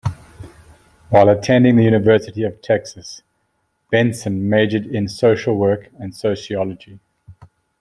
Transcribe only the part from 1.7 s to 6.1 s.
the University of Texas, Benson majored in social work